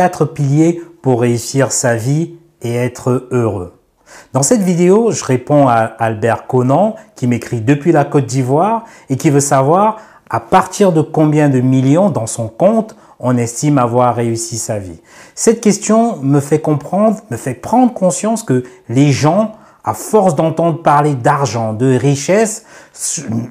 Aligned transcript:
quatre 0.00 0.24
piliers 0.24 0.80
pour 1.02 1.20
réussir 1.20 1.72
sa 1.72 1.94
vie 1.94 2.36
et 2.62 2.74
être 2.74 3.28
heureux. 3.32 3.74
Dans 4.32 4.42
cette 4.42 4.62
vidéo, 4.62 5.10
je 5.10 5.22
réponds 5.22 5.68
à 5.68 5.74
Albert 5.74 6.46
Conan 6.46 6.96
qui 7.16 7.26
m'écrit 7.26 7.60
depuis 7.60 7.92
la 7.92 8.06
Côte 8.06 8.24
d'Ivoire 8.24 8.84
et 9.10 9.18
qui 9.18 9.28
veut 9.28 9.40
savoir 9.40 9.98
à 10.30 10.40
partir 10.40 10.92
de 10.92 11.02
combien 11.02 11.50
de 11.50 11.60
millions 11.60 12.08
dans 12.08 12.26
son 12.26 12.48
compte 12.48 12.96
on 13.18 13.36
estime 13.36 13.76
avoir 13.76 14.14
réussi 14.14 14.56
sa 14.56 14.78
vie. 14.78 15.02
Cette 15.34 15.60
question 15.60 16.16
me 16.22 16.40
fait 16.40 16.60
comprendre, 16.60 17.18
me 17.30 17.36
fait 17.36 17.52
prendre 17.52 17.92
conscience 17.92 18.42
que 18.42 18.64
les 18.88 19.12
gens, 19.12 19.52
à 19.84 19.92
force 19.92 20.34
d'entendre 20.34 20.80
parler 20.82 21.12
d'argent, 21.12 21.74
de 21.74 21.94
richesse, 21.94 22.64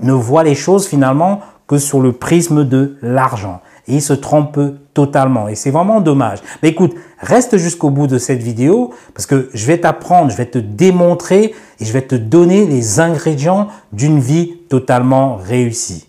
ne 0.01 0.13
voient 0.13 0.43
les 0.43 0.55
choses 0.55 0.87
finalement 0.87 1.41
que 1.67 1.77
sur 1.77 1.99
le 1.99 2.11
prisme 2.11 2.63
de 2.63 2.97
l'argent. 3.03 3.61
Et 3.89 3.95
ils 3.95 4.01
se 4.01 4.13
trompent 4.13 4.59
totalement. 4.93 5.47
Et 5.47 5.55
c'est 5.55 5.71
vraiment 5.71 5.99
dommage. 5.99 6.39
Mais 6.63 6.69
écoute, 6.69 6.95
reste 7.19 7.57
jusqu'au 7.57 7.89
bout 7.89 8.07
de 8.07 8.17
cette 8.17 8.41
vidéo 8.41 8.93
parce 9.13 9.25
que 9.25 9.49
je 9.53 9.65
vais 9.65 9.79
t'apprendre, 9.79 10.31
je 10.31 10.37
vais 10.37 10.45
te 10.45 10.59
démontrer 10.59 11.53
et 11.79 11.85
je 11.85 11.91
vais 11.91 12.03
te 12.03 12.15
donner 12.15 12.65
les 12.65 12.99
ingrédients 12.99 13.67
d'une 13.91 14.19
vie 14.19 14.57
totalement 14.69 15.35
réussie. 15.37 16.08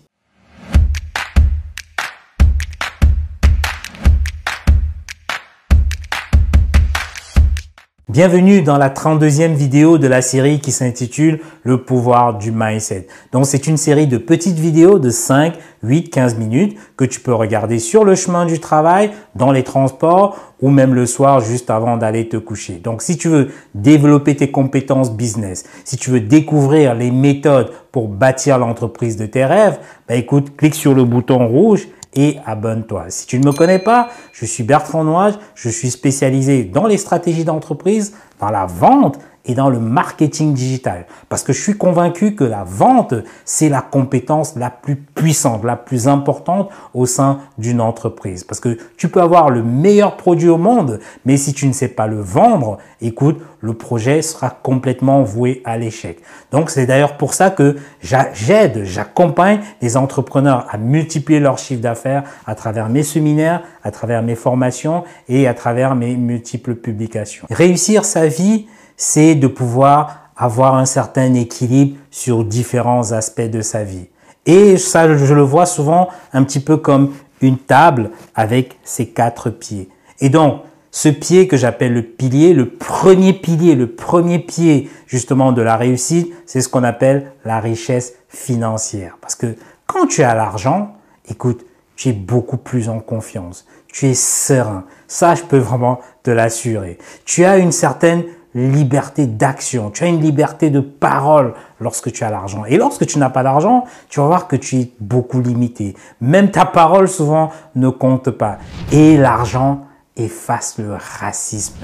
Bienvenue 8.11 8.61
dans 8.61 8.77
la 8.77 8.89
32e 8.89 9.53
vidéo 9.53 9.97
de 9.97 10.05
la 10.05 10.21
série 10.21 10.59
qui 10.59 10.73
s'intitule 10.73 11.39
Le 11.63 11.77
pouvoir 11.85 12.37
du 12.37 12.51
mindset. 12.51 13.07
Donc 13.31 13.45
c'est 13.45 13.67
une 13.67 13.77
série 13.77 14.05
de 14.05 14.17
petites 14.17 14.59
vidéos 14.59 14.99
de 14.99 15.09
5, 15.09 15.53
8, 15.83 16.09
15 16.09 16.35
minutes 16.35 16.77
que 16.97 17.05
tu 17.05 17.21
peux 17.21 17.33
regarder 17.33 17.79
sur 17.79 18.03
le 18.03 18.15
chemin 18.15 18.45
du 18.45 18.59
travail, 18.59 19.11
dans 19.35 19.53
les 19.53 19.63
transports 19.63 20.37
ou 20.61 20.69
même 20.69 20.93
le 20.93 21.05
soir 21.05 21.39
juste 21.39 21.69
avant 21.69 21.95
d'aller 21.95 22.27
te 22.27 22.35
coucher. 22.35 22.81
Donc 22.83 23.01
si 23.01 23.15
tu 23.15 23.29
veux 23.29 23.47
développer 23.75 24.35
tes 24.35 24.51
compétences 24.51 25.15
business, 25.15 25.63
si 25.85 25.95
tu 25.95 26.09
veux 26.09 26.19
découvrir 26.19 26.95
les 26.95 27.11
méthodes 27.11 27.71
pour 27.93 28.09
bâtir 28.09 28.57
l'entreprise 28.57 29.15
de 29.15 29.25
tes 29.25 29.45
rêves, 29.45 29.79
bah 30.09 30.15
écoute, 30.15 30.57
clique 30.57 30.75
sur 30.75 30.93
le 30.93 31.05
bouton 31.05 31.47
rouge 31.47 31.87
et 32.13 32.37
abonne-toi. 32.45 33.05
Si 33.09 33.27
tu 33.27 33.39
ne 33.39 33.45
me 33.45 33.51
connais 33.51 33.79
pas, 33.79 34.09
je 34.33 34.45
suis 34.45 34.63
Bertrand 34.63 35.03
Noage, 35.03 35.35
je 35.55 35.69
suis 35.69 35.91
spécialisé 35.91 36.63
dans 36.63 36.87
les 36.87 36.97
stratégies 36.97 37.45
d'entreprise, 37.45 38.13
dans 38.39 38.49
la 38.49 38.65
vente 38.65 39.19
et 39.45 39.55
dans 39.55 39.69
le 39.69 39.79
marketing 39.79 40.53
digital. 40.53 41.05
Parce 41.29 41.43
que 41.43 41.53
je 41.53 41.61
suis 41.61 41.77
convaincu 41.77 42.35
que 42.35 42.43
la 42.43 42.63
vente, 42.63 43.13
c'est 43.45 43.69
la 43.69 43.81
compétence 43.81 44.55
la 44.55 44.69
plus 44.69 44.95
puissante, 44.95 45.63
la 45.63 45.75
plus 45.75 46.07
importante 46.07 46.69
au 46.93 47.05
sein 47.05 47.39
d'une 47.57 47.81
entreprise. 47.81 48.43
Parce 48.43 48.59
que 48.59 48.77
tu 48.97 49.09
peux 49.09 49.21
avoir 49.21 49.49
le 49.49 49.63
meilleur 49.63 50.17
produit 50.17 50.49
au 50.49 50.57
monde, 50.57 50.99
mais 51.25 51.37
si 51.37 51.53
tu 51.53 51.67
ne 51.67 51.73
sais 51.73 51.87
pas 51.87 52.07
le 52.07 52.21
vendre, 52.21 52.77
écoute, 53.01 53.41
le 53.61 53.73
projet 53.73 54.21
sera 54.21 54.49
complètement 54.49 55.23
voué 55.23 55.61
à 55.65 55.77
l'échec. 55.77 56.19
Donc 56.51 56.69
c'est 56.69 56.85
d'ailleurs 56.85 57.17
pour 57.17 57.33
ça 57.33 57.49
que 57.49 57.77
j'aide, 58.01 58.83
j'accompagne 58.83 59.59
les 59.81 59.97
entrepreneurs 59.97 60.67
à 60.69 60.77
multiplier 60.77 61.39
leur 61.39 61.57
chiffre 61.57 61.81
d'affaires 61.81 62.23
à 62.45 62.55
travers 62.55 62.89
mes 62.89 63.03
séminaires, 63.03 63.63
à 63.83 63.91
travers 63.91 64.23
mes 64.23 64.35
formations 64.35 65.03
et 65.29 65.47
à 65.47 65.53
travers 65.53 65.95
mes 65.95 66.15
multiples 66.15 66.75
publications. 66.75 67.47
Réussir 67.49 68.05
sa 68.05 68.27
vie, 68.27 68.67
c'est 69.01 69.33
de 69.33 69.47
pouvoir 69.47 70.29
avoir 70.37 70.75
un 70.75 70.85
certain 70.85 71.33
équilibre 71.33 71.97
sur 72.11 72.43
différents 72.43 73.13
aspects 73.13 73.41
de 73.41 73.61
sa 73.61 73.83
vie. 73.83 74.09
Et 74.45 74.77
ça, 74.77 75.17
je 75.17 75.33
le 75.33 75.41
vois 75.41 75.65
souvent 75.65 76.09
un 76.33 76.43
petit 76.43 76.59
peu 76.59 76.77
comme 76.77 77.11
une 77.41 77.57
table 77.57 78.11
avec 78.35 78.77
ses 78.83 79.07
quatre 79.07 79.49
pieds. 79.49 79.89
Et 80.19 80.29
donc, 80.29 80.61
ce 80.91 81.09
pied 81.09 81.47
que 81.47 81.57
j'appelle 81.57 81.93
le 81.93 82.03
pilier, 82.03 82.53
le 82.53 82.69
premier 82.69 83.33
pilier, 83.33 83.73
le 83.73 83.87
premier 83.87 84.37
pied 84.37 84.87
justement 85.07 85.51
de 85.51 85.63
la 85.63 85.77
réussite, 85.77 86.31
c'est 86.45 86.61
ce 86.61 86.69
qu'on 86.69 86.83
appelle 86.83 87.31
la 87.43 87.59
richesse 87.59 88.13
financière. 88.29 89.17
Parce 89.19 89.33
que 89.33 89.55
quand 89.87 90.05
tu 90.05 90.21
as 90.21 90.35
l'argent, 90.35 90.93
écoute, 91.27 91.65
tu 91.95 92.09
es 92.09 92.13
beaucoup 92.13 92.57
plus 92.57 92.87
en 92.87 92.99
confiance, 92.99 93.65
tu 93.87 94.09
es 94.09 94.13
serein. 94.13 94.85
Ça, 95.07 95.33
je 95.33 95.41
peux 95.41 95.57
vraiment 95.57 95.99
te 96.21 96.29
l'assurer. 96.29 96.99
Tu 97.25 97.45
as 97.45 97.57
une 97.57 97.71
certaine 97.71 98.25
liberté 98.53 99.27
d'action, 99.27 99.91
tu 99.91 100.03
as 100.03 100.07
une 100.07 100.21
liberté 100.21 100.69
de 100.69 100.79
parole 100.79 101.53
lorsque 101.79 102.11
tu 102.11 102.23
as 102.23 102.29
l'argent. 102.29 102.65
Et 102.65 102.77
lorsque 102.77 103.05
tu 103.05 103.17
n'as 103.17 103.29
pas 103.29 103.43
d'argent, 103.43 103.85
tu 104.09 104.19
vas 104.19 104.27
voir 104.27 104.47
que 104.47 104.55
tu 104.55 104.77
es 104.77 104.91
beaucoup 104.99 105.41
limité. 105.41 105.95
Même 106.19 106.51
ta 106.51 106.65
parole 106.65 107.07
souvent 107.07 107.51
ne 107.75 107.89
compte 107.89 108.29
pas. 108.31 108.57
Et 108.91 109.17
l'argent 109.17 109.85
efface 110.17 110.77
le 110.77 110.95
racisme. 111.19 111.75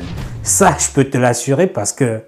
Ça, 0.44 0.76
je 0.78 0.90
peux 0.94 1.06
te 1.06 1.18
l'assurer 1.18 1.68
parce 1.68 1.94
que 1.94 2.22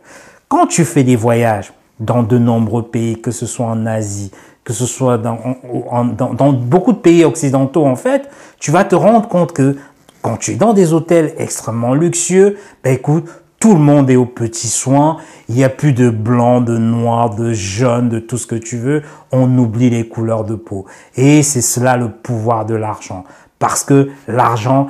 quand 0.48 0.68
tu 0.68 0.86
fais 0.86 1.04
des 1.04 1.16
voyages 1.16 1.74
dans 2.00 2.24
de 2.24 2.38
nombreux 2.38 2.84
pays, 2.88 3.22
que 3.22 3.32
ce 3.32 3.46
soit 3.46 3.66
en 3.66 3.86
Asie, 3.86 4.32
que 4.64 4.74
ce 4.74 4.86
soit 4.86 5.18
dans, 5.18 6.54
beaucoup 6.54 6.94
de 6.94 7.00
pays 7.00 7.26
occidentaux 7.26 7.86
en 7.86 7.96
fait, 7.96 8.30
tu 8.60 8.72
vas 8.72 8.84
te 8.84 8.96
rendre 8.96 9.28
compte 9.28 9.52
que 9.52 9.76
quand 10.22 10.38
tu 10.38 10.52
es 10.52 10.56
dans 10.56 10.74
des 10.74 10.94
hôtels 10.94 11.34
extrêmement 11.38 11.94
luxueux, 11.94 12.58
ben 12.84 12.94
écoute, 12.94 13.26
tout 13.59 13.74
le 13.74 13.80
monde 13.80 14.09
est 14.09 14.16
aux 14.16 14.25
petits 14.25 14.70
soins. 14.70 15.18
Il 15.50 15.56
n'y 15.56 15.64
a 15.64 15.70
plus 15.70 15.94
de 15.94 16.09
blanc, 16.09 16.62
de 16.62 16.78
noir, 16.78 17.36
de 17.36 17.52
jaune, 17.52 18.08
de 18.09 18.20
tout 18.20 18.38
ce 18.38 18.47
que 18.47 18.56
tu 18.56 18.78
veux. 18.78 19.03
On 19.31 19.58
oublie 19.58 19.90
les 19.90 20.08
couleurs 20.08 20.46
de 20.46 20.56
peau. 20.56 20.86
Et 21.16 21.44
c'est 21.44 21.62
cela 21.62 21.97
le 21.97 22.09
pouvoir 22.09 22.66
de 22.66 22.75
l'argent. 22.75 23.25
Parce 23.59 23.84
que 23.84 24.09
l'argent 24.28 24.88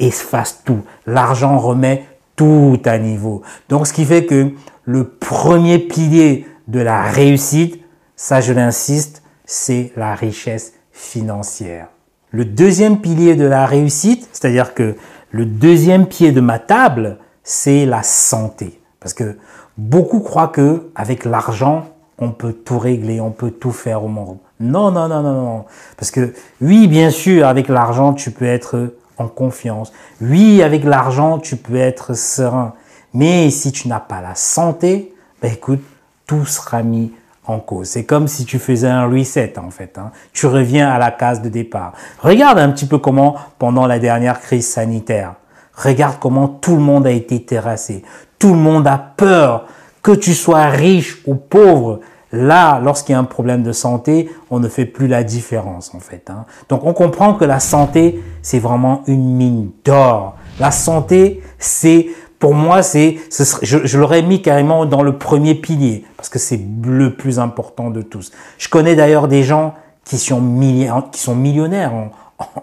efface 0.00 0.62
tout. 0.64 0.80
L'argent 1.06 1.58
remet 1.58 2.04
tout 2.34 2.80
à 2.84 2.98
niveau. 2.98 3.42
Donc, 3.68 3.86
ce 3.86 3.92
qui 3.92 4.04
fait 4.04 4.26
que 4.26 4.50
le 4.84 5.04
premier 5.04 5.78
pilier 5.78 6.46
de 6.66 6.80
la 6.80 7.02
réussite, 7.02 7.80
ça 8.16 8.40
je 8.40 8.52
l'insiste, 8.52 9.22
c'est 9.44 9.92
la 9.96 10.14
richesse 10.14 10.72
financière. 10.92 11.88
Le 12.30 12.44
deuxième 12.44 13.00
pilier 13.00 13.36
de 13.36 13.46
la 13.46 13.64
réussite, 13.64 14.28
c'est-à-dire 14.32 14.74
que 14.74 14.96
le 15.30 15.46
deuxième 15.46 16.06
pied 16.06 16.32
de 16.32 16.40
ma 16.40 16.58
table, 16.58 17.18
c'est 17.48 17.86
la 17.86 18.02
santé. 18.02 18.78
Parce 19.00 19.14
que 19.14 19.38
beaucoup 19.78 20.20
croient 20.20 20.48
que 20.48 20.90
avec 20.94 21.24
l'argent, 21.24 21.86
on 22.18 22.30
peut 22.30 22.52
tout 22.52 22.78
régler, 22.78 23.22
on 23.22 23.30
peut 23.30 23.50
tout 23.50 23.72
faire 23.72 24.04
au 24.04 24.08
monde. 24.08 24.36
Non, 24.60 24.90
non, 24.90 25.08
non, 25.08 25.22
non, 25.22 25.32
non. 25.32 25.64
Parce 25.96 26.10
que 26.10 26.34
oui, 26.60 26.88
bien 26.88 27.08
sûr, 27.08 27.46
avec 27.46 27.68
l'argent, 27.68 28.12
tu 28.12 28.32
peux 28.32 28.44
être 28.44 28.92
en 29.16 29.28
confiance. 29.28 29.94
Oui, 30.20 30.62
avec 30.62 30.84
l'argent, 30.84 31.38
tu 31.38 31.56
peux 31.56 31.76
être 31.76 32.12
serein. 32.12 32.74
Mais 33.14 33.48
si 33.48 33.72
tu 33.72 33.88
n'as 33.88 34.00
pas 34.00 34.20
la 34.20 34.34
santé, 34.34 35.14
ben 35.40 35.50
écoute, 35.50 35.82
tout 36.26 36.44
sera 36.44 36.82
mis 36.82 37.12
en 37.46 37.60
cause. 37.60 37.88
C'est 37.88 38.04
comme 38.04 38.28
si 38.28 38.44
tu 38.44 38.58
faisais 38.58 38.88
un 38.88 39.06
reset 39.06 39.58
en 39.58 39.70
fait. 39.70 39.96
Hein. 39.96 40.12
Tu 40.34 40.46
reviens 40.46 40.90
à 40.90 40.98
la 40.98 41.12
case 41.12 41.40
de 41.40 41.48
départ. 41.48 41.94
Regarde 42.20 42.58
un 42.58 42.68
petit 42.72 42.84
peu 42.84 42.98
comment 42.98 43.36
pendant 43.58 43.86
la 43.86 43.98
dernière 43.98 44.38
crise 44.38 44.68
sanitaire, 44.68 45.36
Regarde 45.78 46.16
comment 46.20 46.48
tout 46.48 46.74
le 46.74 46.82
monde 46.82 47.06
a 47.06 47.10
été 47.10 47.40
terrassé. 47.44 48.02
Tout 48.38 48.52
le 48.52 48.58
monde 48.58 48.86
a 48.86 48.98
peur. 48.98 49.66
Que 50.02 50.12
tu 50.12 50.34
sois 50.34 50.66
riche 50.66 51.22
ou 51.26 51.34
pauvre, 51.34 52.00
là, 52.32 52.80
lorsqu'il 52.82 53.12
y 53.12 53.16
a 53.16 53.18
un 53.18 53.24
problème 53.24 53.62
de 53.62 53.72
santé, 53.72 54.30
on 54.50 54.58
ne 54.58 54.68
fait 54.68 54.86
plus 54.86 55.06
la 55.06 55.22
différence 55.22 55.94
en 55.94 56.00
fait. 56.00 56.30
Hein. 56.30 56.44
Donc 56.68 56.84
on 56.84 56.92
comprend 56.92 57.34
que 57.34 57.44
la 57.44 57.60
santé, 57.60 58.22
c'est 58.42 58.58
vraiment 58.58 59.02
une 59.06 59.34
mine 59.34 59.70
d'or. 59.84 60.36
La 60.60 60.70
santé, 60.70 61.42
c'est 61.58 62.06
pour 62.38 62.54
moi, 62.54 62.82
c'est, 62.82 63.16
je, 63.62 63.98
l'aurais 63.98 64.22
mis 64.22 64.42
carrément 64.42 64.86
dans 64.86 65.02
le 65.02 65.18
premier 65.18 65.56
pilier 65.56 66.04
parce 66.16 66.28
que 66.28 66.38
c'est 66.38 66.60
le 66.84 67.14
plus 67.14 67.40
important 67.40 67.90
de 67.90 68.02
tous. 68.02 68.30
Je 68.58 68.68
connais 68.68 68.94
d'ailleurs 68.94 69.26
des 69.26 69.42
gens 69.42 69.74
qui 70.04 70.18
sont, 70.18 70.40
qui 71.10 71.20
sont 71.20 71.34
millionnaires 71.34 71.92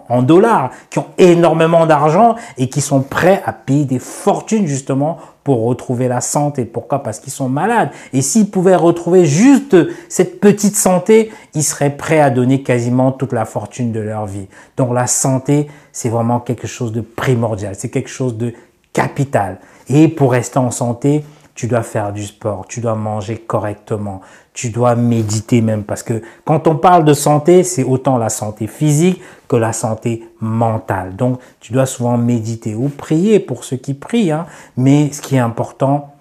en 0.08 0.22
dollars, 0.22 0.70
qui 0.90 0.98
ont 0.98 1.06
énormément 1.18 1.86
d'argent 1.86 2.36
et 2.56 2.68
qui 2.68 2.80
sont 2.80 3.00
prêts 3.00 3.42
à 3.44 3.52
payer 3.52 3.84
des 3.84 3.98
fortunes 3.98 4.66
justement 4.66 5.18
pour 5.44 5.64
retrouver 5.64 6.08
la 6.08 6.20
santé. 6.20 6.64
Pourquoi? 6.64 7.02
Parce 7.02 7.20
qu'ils 7.20 7.32
sont 7.32 7.48
malades. 7.48 7.90
Et 8.12 8.22
s'ils 8.22 8.50
pouvaient 8.50 8.76
retrouver 8.76 9.26
juste 9.26 9.76
cette 10.08 10.40
petite 10.40 10.76
santé, 10.76 11.30
ils 11.54 11.62
seraient 11.62 11.96
prêts 11.96 12.20
à 12.20 12.30
donner 12.30 12.62
quasiment 12.62 13.12
toute 13.12 13.32
la 13.32 13.44
fortune 13.44 13.92
de 13.92 14.00
leur 14.00 14.26
vie. 14.26 14.48
Donc 14.76 14.92
la 14.92 15.06
santé, 15.06 15.68
c'est 15.92 16.08
vraiment 16.08 16.40
quelque 16.40 16.66
chose 16.66 16.92
de 16.92 17.00
primordial, 17.00 17.74
c'est 17.76 17.90
quelque 17.90 18.10
chose 18.10 18.36
de 18.36 18.54
capital. 18.92 19.58
Et 19.88 20.08
pour 20.08 20.32
rester 20.32 20.58
en 20.58 20.70
santé, 20.70 21.24
tu 21.56 21.66
dois 21.66 21.82
faire 21.82 22.12
du 22.12 22.24
sport, 22.24 22.66
tu 22.68 22.80
dois 22.80 22.94
manger 22.94 23.38
correctement, 23.38 24.20
tu 24.52 24.68
dois 24.68 24.94
méditer 24.94 25.62
même 25.62 25.84
parce 25.84 26.02
que 26.02 26.22
quand 26.44 26.68
on 26.68 26.76
parle 26.76 27.04
de 27.04 27.14
santé, 27.14 27.64
c'est 27.64 27.82
autant 27.82 28.18
la 28.18 28.28
santé 28.28 28.66
physique 28.66 29.20
que 29.48 29.56
la 29.56 29.72
santé 29.72 30.28
mentale. 30.40 31.16
Donc, 31.16 31.40
tu 31.60 31.72
dois 31.72 31.86
souvent 31.86 32.18
méditer 32.18 32.74
ou 32.74 32.88
prier 32.88 33.40
pour 33.40 33.64
ceux 33.64 33.78
qui 33.78 33.94
prient. 33.94 34.30
Hein. 34.30 34.46
Mais 34.76 35.10
ce 35.12 35.20
qui 35.22 35.36
est 35.36 35.40
important, 35.40 36.14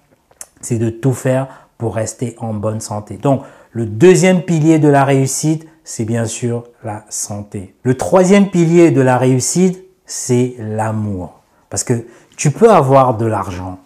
c'est 0.61 0.79
de 0.79 0.89
tout 0.89 1.13
faire 1.13 1.47
pour 1.77 1.95
rester 1.95 2.35
en 2.39 2.53
bonne 2.53 2.79
santé. 2.79 3.17
Donc, 3.17 3.43
le 3.71 3.85
deuxième 3.85 4.41
pilier 4.41 4.79
de 4.79 4.87
la 4.87 5.03
réussite, 5.03 5.67
c'est 5.83 6.05
bien 6.05 6.25
sûr 6.25 6.63
la 6.83 7.03
santé. 7.09 7.75
Le 7.83 7.97
troisième 7.97 8.49
pilier 8.49 8.91
de 8.91 9.01
la 9.01 9.17
réussite, 9.17 9.83
c'est 10.05 10.55
l'amour. 10.59 11.41
Parce 11.69 11.83
que 11.83 12.05
tu 12.37 12.51
peux 12.51 12.71
avoir 12.71 13.17
de 13.17 13.25
l'argent. 13.25 13.79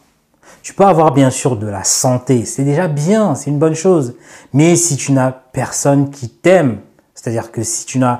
Tu 0.69 0.75
peux 0.75 0.85
avoir 0.85 1.13
bien 1.13 1.31
sûr 1.31 1.55
de 1.55 1.65
la 1.65 1.83
santé. 1.83 2.45
C'est 2.45 2.63
déjà 2.63 2.87
bien, 2.87 3.33
c'est 3.33 3.49
une 3.49 3.57
bonne 3.57 3.73
chose. 3.73 4.13
Mais 4.53 4.75
si 4.75 4.97
tu 4.97 5.13
n'as 5.13 5.31
personne 5.31 6.11
qui 6.11 6.29
t'aime, 6.29 6.81
c'est-à-dire 7.15 7.51
que 7.51 7.63
si 7.63 7.87
tu 7.87 7.97
n'as 7.97 8.19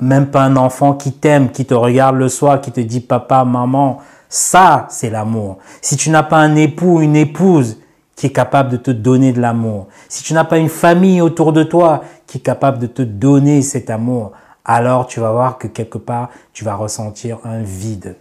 même 0.00 0.26
pas 0.26 0.42
un 0.42 0.56
enfant 0.56 0.94
qui 0.94 1.12
t'aime, 1.12 1.52
qui 1.52 1.64
te 1.64 1.72
regarde 1.72 2.16
le 2.16 2.28
soir, 2.28 2.60
qui 2.60 2.72
te 2.72 2.80
dit 2.80 2.98
papa, 2.98 3.44
maman, 3.44 4.00
ça, 4.28 4.88
c'est 4.90 5.08
l'amour. 5.08 5.58
Si 5.82 5.96
tu 5.96 6.10
n'as 6.10 6.24
pas 6.24 6.38
un 6.38 6.56
époux, 6.56 7.00
une 7.00 7.14
épouse 7.14 7.78
qui 8.16 8.26
est 8.26 8.32
capable 8.32 8.70
de 8.70 8.76
te 8.76 8.90
donner 8.90 9.32
de 9.32 9.40
l'amour, 9.40 9.86
si 10.08 10.24
tu 10.24 10.34
n'as 10.34 10.42
pas 10.42 10.58
une 10.58 10.68
famille 10.68 11.20
autour 11.20 11.52
de 11.52 11.62
toi 11.62 12.02
qui 12.26 12.38
est 12.38 12.42
capable 12.42 12.80
de 12.80 12.88
te 12.88 13.02
donner 13.02 13.62
cet 13.62 13.88
amour, 13.88 14.32
alors 14.64 15.06
tu 15.06 15.20
vas 15.20 15.30
voir 15.30 15.58
que 15.58 15.68
quelque 15.68 15.98
part, 15.98 16.30
tu 16.52 16.64
vas 16.64 16.74
ressentir 16.74 17.38
un 17.44 17.62
vide. 17.62 18.16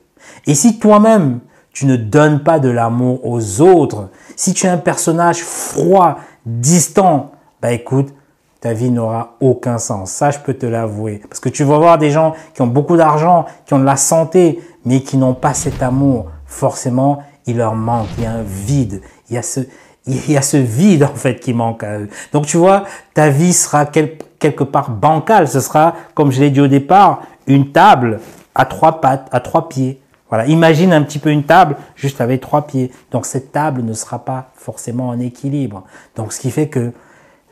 Et 0.45 0.53
si 0.53 0.77
toi-même, 0.77 1.39
tu 1.73 1.85
ne 1.85 1.95
donnes 1.95 2.43
pas 2.43 2.59
de 2.59 2.69
l'amour 2.69 3.25
aux 3.25 3.61
autres, 3.61 4.09
si 4.35 4.53
tu 4.53 4.65
es 4.65 4.69
un 4.69 4.77
personnage 4.77 5.41
froid, 5.41 6.17
distant, 6.45 7.31
bah 7.61 7.71
écoute, 7.71 8.13
ta 8.59 8.73
vie 8.73 8.91
n'aura 8.91 9.35
aucun 9.39 9.79
sens. 9.79 10.11
Ça, 10.11 10.29
je 10.29 10.39
peux 10.39 10.53
te 10.53 10.65
l'avouer. 10.67 11.21
Parce 11.27 11.39
que 11.39 11.49
tu 11.49 11.63
vas 11.63 11.77
voir 11.77 11.97
des 11.97 12.11
gens 12.11 12.33
qui 12.53 12.61
ont 12.61 12.67
beaucoup 12.67 12.95
d'argent, 12.95 13.45
qui 13.65 13.73
ont 13.73 13.79
de 13.79 13.85
la 13.85 13.97
santé, 13.97 14.61
mais 14.85 15.01
qui 15.01 15.17
n'ont 15.17 15.33
pas 15.33 15.55
cet 15.55 15.81
amour. 15.81 16.27
Forcément, 16.45 17.23
il 17.47 17.57
leur 17.57 17.73
manque. 17.73 18.07
Il 18.17 18.23
y 18.23 18.27
a 18.27 18.33
un 18.33 18.43
vide. 18.43 19.01
Il 19.29 19.35
y 19.35 19.39
a 19.39 19.41
ce, 19.41 19.61
il 20.05 20.31
y 20.31 20.37
a 20.37 20.43
ce 20.43 20.57
vide, 20.57 21.03
en 21.03 21.15
fait, 21.15 21.39
qui 21.39 21.53
manque 21.53 21.83
à 21.83 21.99
eux. 21.99 22.09
Donc, 22.33 22.45
tu 22.45 22.57
vois, 22.57 22.83
ta 23.15 23.29
vie 23.29 23.53
sera 23.53 23.85
quelque 23.85 24.63
part 24.63 24.91
bancale. 24.91 25.47
Ce 25.47 25.59
sera, 25.59 25.95
comme 26.13 26.31
je 26.31 26.41
l'ai 26.41 26.51
dit 26.51 26.61
au 26.61 26.67
départ, 26.67 27.23
une 27.47 27.71
table 27.71 28.19
à 28.53 28.65
trois 28.65 29.01
pattes, 29.01 29.27
à 29.31 29.39
trois 29.39 29.69
pieds. 29.69 29.99
Voilà, 30.31 30.47
imagine 30.47 30.93
un 30.93 31.03
petit 31.03 31.19
peu 31.19 31.29
une 31.29 31.43
table 31.43 31.75
juste 31.95 32.21
avec 32.21 32.39
trois 32.39 32.65
pieds. 32.65 32.89
Donc 33.11 33.25
cette 33.25 33.51
table 33.51 33.83
ne 33.83 33.91
sera 33.91 34.19
pas 34.19 34.51
forcément 34.55 35.09
en 35.09 35.19
équilibre. 35.19 35.83
Donc 36.15 36.31
ce 36.31 36.39
qui 36.39 36.51
fait 36.51 36.69
que 36.69 36.93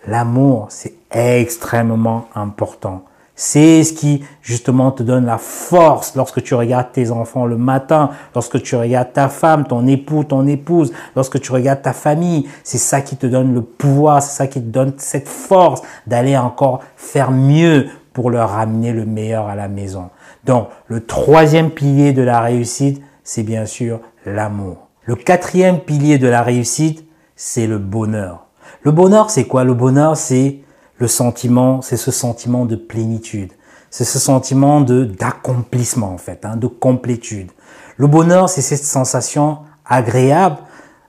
l'amour, 0.08 0.68
c'est 0.70 0.94
extrêmement 1.12 2.28
important. 2.36 3.04
C'est 3.36 3.84
ce 3.84 3.94
qui 3.94 4.24
justement 4.42 4.92
te 4.92 5.04
donne 5.04 5.26
la 5.26 5.38
force 5.38 6.16
lorsque 6.16 6.42
tu 6.42 6.56
regardes 6.56 6.94
tes 6.94 7.12
enfants 7.12 7.46
le 7.46 7.58
matin, 7.58 8.12
lorsque 8.34 8.62
tu 8.62 8.78
regardes 8.78 9.12
ta 9.12 9.28
femme, 9.28 9.66
ton 9.66 9.86
époux, 9.86 10.24
ton 10.24 10.48
épouse, 10.48 10.94
lorsque 11.18 11.42
tu 11.42 11.52
regardes 11.52 11.82
ta 11.82 11.94
famille. 11.94 12.48
C'est 12.64 12.78
ça 12.78 13.02
qui 13.02 13.18
te 13.18 13.28
donne 13.28 13.54
le 13.54 13.62
pouvoir, 13.62 14.22
c'est 14.22 14.38
ça 14.38 14.48
qui 14.48 14.62
te 14.62 14.68
donne 14.68 14.94
cette 14.98 15.28
force 15.28 15.82
d'aller 16.08 16.38
encore 16.38 16.80
faire 16.96 17.32
mieux 17.32 17.88
pour 18.14 18.30
leur 18.30 18.52
ramener 18.52 18.94
le 18.94 19.06
meilleur 19.06 19.48
à 19.48 19.56
la 19.56 19.68
maison. 19.68 20.10
Donc, 20.46 20.70
le 20.88 21.06
troisième 21.06 21.72
pilier 21.72 22.14
de 22.14 22.22
la 22.22 22.40
réussite, 22.40 23.02
c'est 23.24 23.44
bien 23.44 23.66
sûr 23.66 24.00
l'amour. 24.26 24.88
Le 25.04 25.16
quatrième 25.16 25.80
pilier 25.80 26.18
de 26.18 26.28
la 26.28 26.44
réussite, 26.44 27.06
c'est 27.36 27.68
le 27.68 27.78
bonheur. 27.78 28.48
Le 28.84 28.92
bonheur, 28.92 29.30
c'est 29.30 29.46
quoi? 29.46 29.64
Le 29.64 29.74
bonheur, 29.74 30.16
c'est 30.16 30.60
le 30.98 31.08
sentiment, 31.08 31.82
c'est 31.82 31.98
ce 31.98 32.12
sentiment 32.12 32.66
de 32.66 32.76
plénitude. 32.76 33.52
C'est 33.90 34.06
ce 34.06 34.20
sentiment 34.20 34.82
de 34.82 35.04
d'accomplissement 35.06 36.14
en 36.14 36.18
fait, 36.18 36.46
hein, 36.46 36.58
de 36.58 36.68
complétude. 36.68 37.50
Le 37.98 38.08
bonheur, 38.08 38.50
c'est 38.50 38.62
cette 38.62 38.84
sensation 38.84 39.60
agréable 39.86 40.58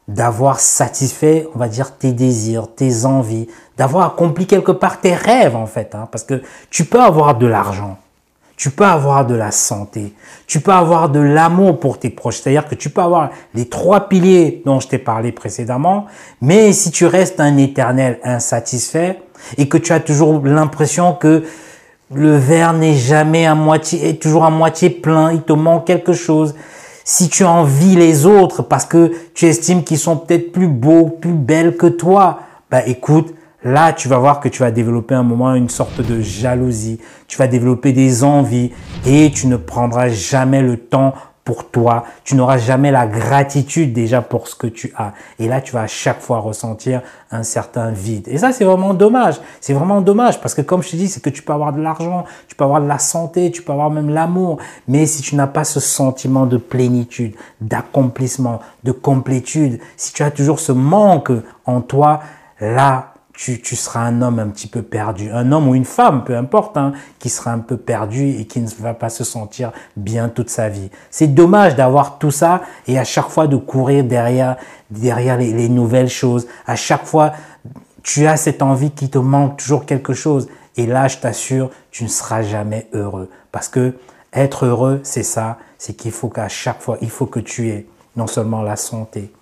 d'avoir 0.09 0.59
satisfait, 0.59 1.47
on 1.55 1.59
va 1.59 1.69
dire, 1.69 1.97
tes 1.97 2.13
désirs, 2.13 2.75
tes 2.75 3.05
envies, 3.05 3.49
d'avoir 3.77 4.07
accompli 4.07 4.47
quelque 4.47 4.73
part 4.73 5.01
tes 5.01 5.15
rêves 5.15 5.55
en 5.55 5.67
fait, 5.67 5.95
hein, 5.95 6.09
parce 6.11 6.25
que 6.25 6.43
tu 6.71 6.85
peux 6.85 7.01
avoir 7.01 7.37
de 7.37 7.47
l'argent, 7.47 7.99
tu 8.61 8.69
peux 8.69 8.85
avoir 8.85 9.27
de 9.27 9.35
la 9.35 9.53
santé, 9.53 10.13
tu 10.47 10.61
peux 10.61 10.71
avoir 10.71 11.09
de 11.09 11.19
l'amour 11.19 11.81
pour 11.81 11.99
tes 11.99 12.11
proches. 12.11 12.41
C'est-à-dire 12.41 12.69
que 12.69 12.75
tu 12.75 12.91
peux 12.91 13.01
avoir 13.01 13.31
les 13.55 13.65
trois 13.65 14.07
piliers 14.11 14.61
dont 14.67 14.81
je 14.81 14.89
t'ai 14.89 14.99
parlé 14.99 15.33
précédemment, 15.33 16.05
mais 16.43 16.75
si 16.75 16.91
tu 16.91 17.07
restes 17.07 17.41
un 17.41 17.57
éternel 17.57 18.21
insatisfait 18.23 19.23
et 19.57 19.67
que 19.67 19.79
tu 19.79 19.95
as 19.95 20.01
toujours 20.01 20.45
l'impression 20.45 21.15
que 21.15 21.43
le 22.13 22.37
verre 22.37 22.75
n'est 22.75 22.97
jamais 22.97 23.47
à 23.47 23.55
moitié, 23.55 24.11
est 24.11 24.21
toujours 24.21 24.45
à 24.45 24.51
moitié 24.51 24.91
plein, 24.91 25.33
il 25.33 25.41
te 25.41 25.55
manque 25.55 25.87
quelque 25.87 26.13
chose. 26.13 26.55
Si 27.03 27.31
tu 27.31 27.45
envies 27.45 27.97
les 27.97 28.27
autres 28.27 28.61
parce 28.61 28.85
que 28.85 29.11
tu 29.33 29.47
estimes 29.47 29.85
qu'ils 29.85 29.99
sont 29.99 30.19
peut-être 30.19 30.53
plus 30.53 30.69
beaux, 30.69 31.07
plus 31.07 31.33
belles 31.33 31.79
que 31.79 31.87
toi, 31.87 32.41
bah 32.71 32.87
écoute, 32.87 33.35
Là, 33.63 33.93
tu 33.93 34.09
vas 34.09 34.19
voir 34.19 34.41
que 34.41 34.49
tu 34.49 34.61
vas 34.61 34.71
développer 34.71 35.15
un 35.15 35.23
moment 35.23 35.55
une 35.55 35.69
sorte 35.69 36.01
de 36.01 36.21
jalousie. 36.21 36.99
Tu 37.29 37.37
vas 37.37 37.47
développer 37.47 37.93
des 37.93 38.25
envies 38.25 38.73
et 39.07 39.31
tu 39.31 39.47
ne 39.49 39.57
prendras 39.57 40.09
jamais 40.09 40.63
le 40.63 40.79
temps 40.79 41.13
pour 41.45 41.69
toi. 41.69 42.05
Tu 42.25 42.37
n'auras 42.37 42.59
jamais 42.59 42.91
la 42.91 43.07
gratitude 43.07 43.93
déjà 43.93 44.23
pour 44.23 44.49
ce 44.49 44.55
que 44.55 44.67
tu 44.67 44.93
as. 44.97 45.13
Et 45.39 45.49
là, 45.49 45.61
tu 45.61 45.73
vas 45.73 45.83
à 45.83 45.87
chaque 45.87 46.21
fois 46.21 46.39
ressentir 46.39 47.03
un 47.31 47.43
certain 47.43 47.91
vide. 47.91 48.29
Et 48.29 48.39
ça, 48.39 48.53
c'est 48.53 48.65
vraiment 48.65 48.95
dommage. 48.95 49.41
C'est 49.61 49.73
vraiment 49.73 50.01
dommage 50.01 50.41
parce 50.41 50.55
que 50.55 50.63
comme 50.63 50.83
je 50.83 50.91
te 50.91 50.97
dis, 50.97 51.09
c'est 51.09 51.23
que 51.23 51.31
tu 51.31 51.43
peux 51.43 51.53
avoir 51.53 51.73
de 51.73 51.83
l'argent, 51.83 52.25
tu 52.49 52.55
peux 52.55 52.65
avoir 52.65 52.81
de 52.81 52.87
la 52.87 52.99
santé, 52.99 53.51
tu 53.51 53.63
peux 53.63 53.73
avoir 53.73 53.91
même 53.91 54.11
l'amour. 54.11 54.59
Mais 54.89 55.07
si 55.07 55.23
tu 55.23 55.35
n'as 55.35 55.47
pas 55.47 55.65
ce 55.65 55.81
sentiment 55.81 56.47
de 56.47 56.57
plénitude, 56.57 57.35
d'accomplissement, 57.61 58.61
de 58.85 58.93
complétude, 58.93 59.81
si 59.97 60.13
tu 60.13 60.23
as 60.23 60.31
toujours 60.31 60.61
ce 60.61 60.73
manque 60.73 61.33
en 61.67 61.81
toi, 61.81 62.21
là, 62.61 63.10
tu, 63.41 63.75
seras 63.75 64.01
un 64.01 64.21
homme 64.21 64.39
un 64.39 64.49
petit 64.49 64.67
peu 64.67 64.83
perdu, 64.83 65.31
un 65.31 65.51
homme 65.51 65.69
ou 65.69 65.75
une 65.75 65.87
femme, 65.87 66.25
peu 66.25 66.37
importe, 66.37 66.77
hein, 66.77 66.93
qui 67.19 67.31
sera 67.31 67.53
un 67.53 67.61
peu 67.61 67.79
perdu 67.79 68.29
et 68.29 68.47
qui 68.47 68.61
ne 68.61 68.69
va 68.81 68.93
pas 68.93 69.09
se 69.09 69.25
sentir 69.25 69.73
bien 69.97 70.29
toute 70.29 70.51
sa 70.51 70.69
vie. 70.69 70.91
C'est 71.11 71.29
dommage 71.29 71.75
d'avoir 71.75 72.19
tout 72.19 72.31
ça 72.31 72.61
et 72.87 72.99
à 72.99 73.05
chaque 73.05 73.31
fois 73.31 73.47
de 73.47 73.57
courir 73.57 74.05
derrière, 74.05 74.57
derrière 74.91 75.39
les, 75.39 75.55
les 75.55 75.71
nouvelles 75.71 76.11
choses. 76.11 76.47
À 76.67 76.77
chaque 76.77 77.07
fois, 77.07 77.33
tu 78.03 78.27
as 78.27 78.37
cette 78.37 78.61
envie 78.61 78.91
qui 78.91 79.09
te 79.09 79.17
manque 79.17 79.57
toujours 79.57 79.87
quelque 79.87 80.13
chose. 80.13 80.49
Et 80.77 80.85
là, 80.85 81.09
je 81.09 81.17
t'assure, 81.17 81.71
tu 81.91 82.05
ne 82.05 82.11
seras 82.11 82.43
jamais 82.43 82.89
heureux. 82.93 83.31
Parce 83.53 83.69
que 83.69 83.95
être 84.35 84.67
heureux, 84.67 85.01
c'est 85.03 85.23
ça, 85.23 85.57
c'est 85.79 85.95
qu'il 85.95 86.13
faut 86.13 86.29
qu'à 86.29 86.49
chaque 86.49 86.83
fois, 86.83 86.99
il 87.01 87.11
faut 87.11 87.27
que 87.27 87.41
tu 87.41 87.71
aies 87.71 87.87
non 88.17 88.27
seulement 88.27 88.61
la 88.61 88.77
santé, 88.77 89.33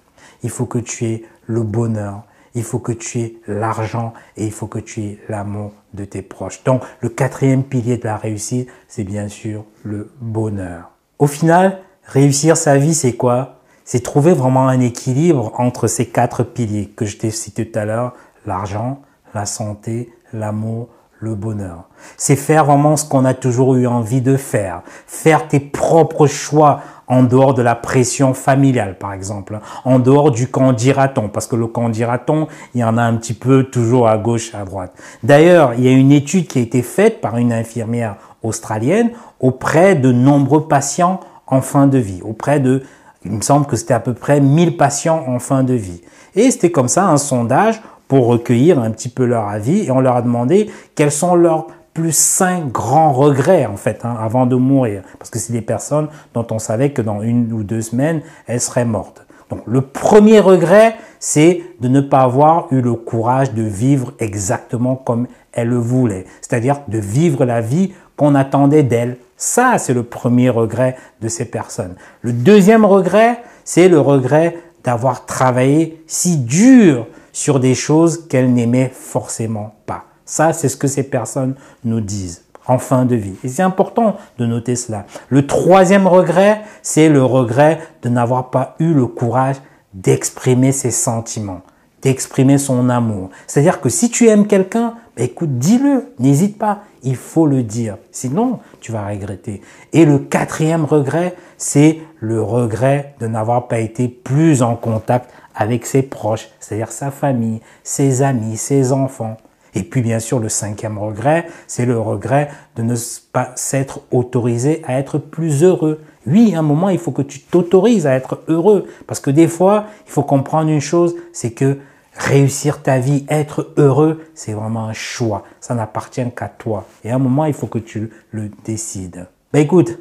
il 0.45 0.51
faut 0.51 0.67
que 0.67 0.79
tu 0.79 1.07
aies 1.07 1.25
le 1.47 1.63
bonheur, 1.63 2.23
il 2.55 2.63
faut 2.63 2.79
que 2.79 2.93
tu 2.93 3.21
aies 3.21 3.35
l'argent 3.47 4.13
et 4.37 4.47
il 4.47 4.53
faut 4.53 4.67
que 4.67 4.79
tu 4.79 5.03
aies 5.03 5.19
l'amour 5.29 5.73
de 5.95 6.05
tes 6.05 6.23
proches. 6.23 6.63
Donc, 6.65 6.83
le 7.01 7.09
quatrième 7.09 7.65
pilier 7.65 7.97
de 7.97 8.05
la 8.05 8.17
réussite, 8.17 8.69
c'est 8.89 9.05
bien 9.05 9.29
sûr 9.29 9.65
le 9.83 10.11
bonheur. 10.21 10.91
Au 11.19 11.27
final, 11.27 11.81
réussir 12.05 12.57
sa 12.57 12.77
vie, 12.77 12.95
c'est 12.95 13.15
quoi? 13.15 13.61
C'est 13.85 14.03
trouver 14.03 14.35
vraiment 14.35 14.69
un 14.69 14.81
équilibre 14.81 15.53
entre 15.59 15.87
ces 15.87 16.07
quatre 16.07 16.43
piliers 16.43 16.89
que 16.89 17.07
je 17.07 17.17
t'ai 17.17 17.31
cités 17.31 17.71
tout 17.71 17.79
à 17.79 17.85
l'heure, 17.85 18.15
l'argent, 18.47 19.01
la 19.35 19.47
santé, 19.47 20.13
l'amour, 20.33 20.89
le 21.21 21.35
bonheur. 21.35 21.89
C'est 22.17 22.37
faire 22.37 22.65
vraiment 22.65 22.97
ce 22.97 23.09
qu'on 23.09 23.25
a 23.25 23.35
toujours 23.35 23.75
eu 23.77 23.87
envie 23.87 24.21
de 24.21 24.37
faire. 24.37 24.83
Faire 25.07 25.49
tes 25.49 25.61
propres 25.61 26.27
choix 26.27 26.81
en 27.09 27.23
dehors 27.23 27.55
de 27.55 27.63
la 27.63 27.75
pression 27.75 28.35
familiale, 28.35 28.99
par 28.99 29.13
exemple, 29.13 29.61
en 29.85 29.99
dehors 29.99 30.31
du 30.31 30.49
quand 30.49 30.73
dira-t-on, 30.73 31.29
parce 31.29 31.47
que 31.47 31.57
le 31.57 31.67
quand 31.67 31.89
dira-t-on, 31.89 32.49
il 32.75 32.81
y 32.81 32.85
en 32.85 32.99
a 32.99 33.03
un 33.03 33.15
petit 33.15 33.35
peu 33.35 33.65
toujours 33.65 34.09
à 34.09 34.19
gauche, 34.19 34.55
à 34.55 34.65
droite. 34.65 34.93
D'ailleurs, 35.23 35.75
il 35.75 35.85
y 35.85 35.89
a 35.89 35.93
une 35.93 36.13
étude 36.13 36.47
qui 36.47 36.59
a 36.59 36.63
été 36.63 36.83
faite 36.83 37.21
par 37.21 37.37
une 37.39 37.53
infirmière 37.53 38.17
australienne 38.43 39.11
auprès 39.41 39.95
de 39.95 40.13
nombreux 40.13 40.69
patients 40.69 41.21
en 41.47 41.61
fin 41.61 41.87
de 41.87 41.99
vie, 41.99 42.21
auprès 42.23 42.61
de, 42.61 42.83
il 43.25 43.33
me 43.33 43.41
semble 43.41 43.67
que 43.67 43.77
c'était 43.77 43.95
à 43.95 44.01
peu 44.01 44.15
près 44.15 44.41
1000 44.41 44.77
patients 44.77 45.25
en 45.27 45.39
fin 45.39 45.63
de 45.63 45.75
vie. 45.75 46.03
Et 46.35 46.51
c'était 46.51 46.71
comme 46.71 46.89
ça 46.89 47.07
un 47.07 47.17
sondage 47.17 47.81
pour 48.07 48.27
recueillir 48.27 48.79
un 48.79 48.91
petit 48.91 49.09
peu 49.09 49.25
leur 49.25 49.49
avis 49.49 49.87
et 49.87 49.91
on 49.91 50.01
leur 50.01 50.17
a 50.17 50.23
demandé 50.23 50.71
quels 50.95 51.13
sont 51.13 51.35
leurs 51.35 51.67
plus 51.95 52.17
cinq 52.17 52.71
grands 52.71 53.13
regrets 53.13 53.67
en 53.67 53.77
fait 53.77 54.05
hein, 54.05 54.17
avant 54.21 54.47
de 54.47 54.57
mourir 54.57 55.03
parce 55.19 55.31
que 55.31 55.39
c'est 55.39 55.53
des 55.53 55.63
personnes 55.63 56.09
dont 56.35 56.47
on 56.51 56.59
savait 56.59 56.91
que 56.91 57.03
dans 57.03 57.23
une 57.23 57.53
ou 57.53 57.63
deux 57.63 57.83
semaines 57.83 58.23
elles 58.47 58.61
seraient 58.61 58.85
mortes. 58.85 59.27
Donc 59.51 59.63
le 59.67 59.81
premier 59.81 60.41
regret 60.41 60.97
c'est 61.19 61.63
de 61.81 61.89
ne 61.89 62.01
pas 62.01 62.21
avoir 62.21 62.73
eu 62.73 62.81
le 62.81 62.95
courage 62.95 63.53
de 63.53 63.63
vivre 63.63 64.13
exactement 64.19 64.97
comme 64.97 65.27
elles 65.53 65.69
le 65.69 65.79
voulaient, 65.79 66.27
c'est-à-dire 66.41 66.81
de 66.89 66.99
vivre 66.99 67.45
la 67.45 67.61
vie 67.61 67.93
qu'on 68.17 68.35
attendait 68.35 68.83
d'elles. 68.83 69.17
Ça 69.37 69.79
c'est 69.79 69.95
le 69.95 70.03
premier 70.03 70.51
regret 70.51 70.97
de 71.21 71.29
ces 71.29 71.45
personnes. 71.45 71.97
Le 72.23 72.33
deuxième 72.33 72.85
regret 72.85 73.43
c'est 73.65 73.89
le 73.89 74.01
regret 74.01 74.57
d'avoir 74.85 75.27
travaillé 75.27 76.03
si 76.07 76.39
dur 76.39 77.07
sur 77.33 77.61
des 77.61 77.75
choses 77.75 78.27
qu'elles 78.29 78.53
n'aimaient 78.53 78.91
forcément 78.93 79.75
pas. 79.87 80.08
Ça, 80.29 80.53
c'est 80.53 80.69
ce 80.69 80.77
que 80.77 80.87
ces 80.87 81.05
personnes 81.05 81.55
nous 81.85 82.03
disent 82.03 82.43
en 82.67 82.77
fin 82.77 83.07
de 83.07 83.17
vie. 83.17 83.35
Et 83.43 83.49
c'est 83.49 83.63
important 83.63 84.17
de 84.37 84.45
noter 84.45 84.77
cela. 84.77 85.07
Le 85.31 85.47
troisième 85.47 86.07
regret, 86.07 86.61
c'est 86.83 87.09
le 87.09 87.25
regret 87.25 87.81
de 88.03 88.11
n'avoir 88.11 88.51
pas 88.51 88.77
eu 88.79 88.93
le 88.93 89.07
courage 89.07 89.57
d'exprimer 89.95 90.71
ses 90.71 90.91
sentiments, 90.91 91.63
d'exprimer 92.03 92.59
son 92.59 92.91
amour. 92.91 93.31
C'est-à-dire 93.47 93.81
que 93.81 93.89
si 93.89 94.11
tu 94.11 94.29
aimes 94.29 94.47
quelqu'un, 94.47 94.97
écoute, 95.17 95.59
dis-le, 95.59 96.13
n'hésite 96.19 96.59
pas, 96.59 96.83
il 97.03 97.17
faut 97.17 97.47
le 97.47 97.63
dire, 97.63 97.97
sinon 98.13 98.59
tu 98.81 98.93
vas 98.93 99.09
regretter. 99.09 99.63
Et 99.95 100.05
le 100.05 100.19
quatrième 100.19 100.85
regret, 100.85 101.37
c'est 101.57 102.01
le 102.21 102.43
regret 102.43 103.15
de 103.19 103.29
n'avoir 103.29 103.67
pas 103.67 103.79
été 103.79 104.09
plus 104.09 104.61
en 104.61 104.77
contact 104.77 105.31
avec 105.55 105.87
ses 105.87 106.03
proches, 106.03 106.51
c'est-à-dire 106.61 106.93
sa 106.93 107.11
famille, 107.11 107.63
ses 107.83 108.21
amis, 108.21 108.59
ses 108.59 108.93
enfants. 108.93 109.39
Et 109.75 109.83
puis 109.83 110.03
bien 110.03 110.19
sûr, 110.19 110.39
le 110.39 110.49
cinquième 110.49 110.99
regret, 110.99 111.47
c'est 111.67 111.87
le 111.87 111.99
regret 111.99 112.49
de 112.77 112.83
ne 112.83 112.95
pas 113.33 113.53
s'être 113.57 114.01
autorisé 114.11 114.83
à 114.87 114.99
être 114.99 115.19
plus 115.19 115.63
heureux. 115.63 116.01
Oui, 116.27 116.55
à 116.55 116.59
un 116.59 116.63
moment, 116.63 116.89
il 116.89 116.99
faut 116.99 117.13
que 117.13 117.23
tu 117.23 117.41
t'autorises 117.41 118.07
à 118.07 118.15
être 118.15 118.43
heureux. 118.49 118.87
Parce 119.07 119.21
que 119.21 119.31
des 119.31 119.49
fois, 119.49 119.87
il 120.07 120.13
faut 120.13 120.23
comprendre 120.23 120.71
une 120.71 120.81
chose, 120.81 121.15
c'est 121.33 121.53
que 121.53 121.79
réussir 122.15 122.83
ta 122.83 122.99
vie, 122.99 123.25
être 123.29 123.73
heureux, 123.77 124.25
c'est 124.35 124.53
vraiment 124.53 124.87
un 124.87 124.93
choix. 124.93 125.45
Ça 125.61 125.75
n'appartient 125.75 126.31
qu'à 126.37 126.49
toi. 126.49 126.87
Et 127.05 127.11
à 127.11 127.15
un 127.15 127.19
moment, 127.19 127.45
il 127.45 127.55
faut 127.55 127.69
que 127.69 127.79
tu 127.79 128.11
le 128.33 128.51
décides. 128.65 129.27
Ben 129.53 129.61
écoute, 129.61 129.99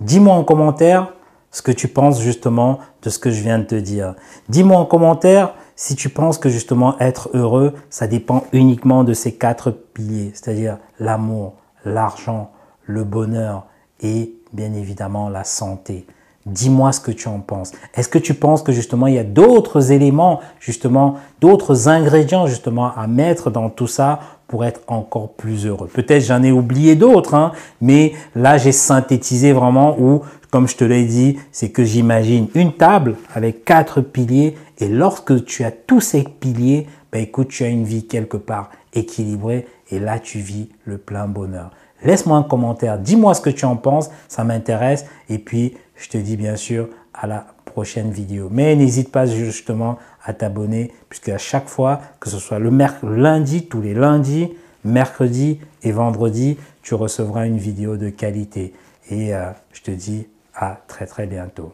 dis-moi 0.00 0.34
en 0.34 0.44
commentaire 0.44 1.14
ce 1.50 1.62
que 1.62 1.72
tu 1.72 1.88
penses 1.88 2.20
justement 2.20 2.78
de 3.02 3.10
ce 3.10 3.18
que 3.18 3.30
je 3.30 3.42
viens 3.42 3.58
de 3.58 3.64
te 3.64 3.74
dire. 3.74 4.14
Dis-moi 4.48 4.78
en 4.78 4.84
commentaire 4.84 5.54
si 5.82 5.96
tu 5.96 6.10
penses 6.10 6.36
que 6.36 6.50
justement 6.50 6.98
être 6.98 7.30
heureux, 7.32 7.72
ça 7.88 8.06
dépend 8.06 8.44
uniquement 8.52 9.02
de 9.02 9.14
ces 9.14 9.32
quatre 9.32 9.70
piliers, 9.70 10.30
c'est-à-dire 10.34 10.76
l'amour, 10.98 11.54
l'argent, 11.86 12.50
le 12.84 13.02
bonheur 13.02 13.64
et 14.02 14.34
bien 14.52 14.74
évidemment 14.74 15.30
la 15.30 15.42
santé. 15.42 16.06
Dis-moi 16.44 16.92
ce 16.92 17.00
que 17.00 17.10
tu 17.10 17.28
en 17.28 17.40
penses. 17.40 17.72
Est-ce 17.94 18.10
que 18.10 18.18
tu 18.18 18.34
penses 18.34 18.62
que 18.62 18.72
justement 18.72 19.06
il 19.06 19.14
y 19.14 19.18
a 19.18 19.24
d'autres 19.24 19.90
éléments, 19.90 20.40
justement 20.58 21.14
d'autres 21.40 21.88
ingrédients 21.88 22.46
justement 22.46 22.94
à 22.94 23.06
mettre 23.06 23.50
dans 23.50 23.70
tout 23.70 23.86
ça 23.86 24.20
pour 24.48 24.66
être 24.66 24.82
encore 24.86 25.32
plus 25.32 25.64
heureux? 25.64 25.88
Peut-être 25.88 26.22
j'en 26.22 26.42
ai 26.42 26.52
oublié 26.52 26.94
d'autres, 26.94 27.32
hein, 27.32 27.52
mais 27.80 28.12
là 28.34 28.58
j'ai 28.58 28.72
synthétisé 28.72 29.54
vraiment 29.54 29.98
où, 29.98 30.20
comme 30.50 30.68
je 30.68 30.76
te 30.76 30.84
l'ai 30.84 31.04
dit, 31.04 31.38
c'est 31.52 31.70
que 31.70 31.84
j'imagine 31.84 32.48
une 32.54 32.72
table 32.72 33.16
avec 33.34 33.64
quatre 33.64 34.00
piliers 34.00 34.56
et 34.78 34.88
lorsque 34.88 35.44
tu 35.44 35.64
as 35.64 35.70
tous 35.70 36.00
ces 36.00 36.24
piliers, 36.24 36.86
ben 37.12 37.22
écoute, 37.22 37.48
tu 37.48 37.64
as 37.64 37.68
une 37.68 37.84
vie 37.84 38.06
quelque 38.06 38.36
part 38.36 38.70
équilibrée 38.92 39.66
et 39.90 39.98
là 39.98 40.18
tu 40.18 40.38
vis 40.38 40.68
le 40.84 40.98
plein 40.98 41.26
bonheur. 41.26 41.70
Laisse-moi 42.02 42.36
un 42.36 42.42
commentaire, 42.42 42.98
dis-moi 42.98 43.34
ce 43.34 43.40
que 43.40 43.50
tu 43.50 43.64
en 43.64 43.76
penses, 43.76 44.10
ça 44.28 44.42
m'intéresse. 44.42 45.04
Et 45.28 45.38
puis, 45.38 45.74
je 45.96 46.08
te 46.08 46.16
dis 46.16 46.36
bien 46.36 46.56
sûr 46.56 46.88
à 47.12 47.26
la 47.26 47.46
prochaine 47.66 48.10
vidéo. 48.10 48.48
Mais 48.50 48.74
n'hésite 48.74 49.12
pas 49.12 49.26
justement 49.26 49.98
à 50.24 50.32
t'abonner, 50.32 50.92
puisque 51.08 51.28
à 51.28 51.38
chaque 51.38 51.68
fois, 51.68 52.00
que 52.18 52.30
ce 52.30 52.38
soit 52.38 52.58
le 52.58 52.70
lundi, 53.02 53.66
tous 53.66 53.82
les 53.82 53.94
lundis, 53.94 54.50
mercredi 54.84 55.60
et 55.82 55.92
vendredi, 55.92 56.56
tu 56.82 56.94
recevras 56.94 57.46
une 57.46 57.58
vidéo 57.58 57.96
de 57.96 58.08
qualité. 58.08 58.72
Et 59.10 59.34
euh, 59.34 59.50
je 59.72 59.82
te 59.82 59.90
dis 59.90 60.26
à 60.60 60.76
très 60.86 61.06
très 61.06 61.26
bientôt. 61.26 61.72